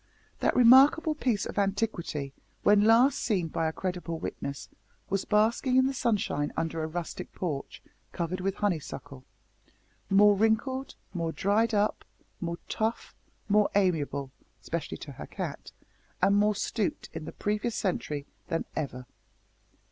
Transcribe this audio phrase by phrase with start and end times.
[0.39, 4.67] That remarkable piece of antiquity, when last seen by a credible witness,
[5.11, 9.23] was basking in the sunshine under a rustic porch covered with honeysuckle,
[10.09, 12.03] more wrinkled, more dried up,
[12.39, 13.13] more tough,
[13.47, 15.71] more amiable especially to her cat
[16.19, 19.05] and more stooped in the previous century than ever.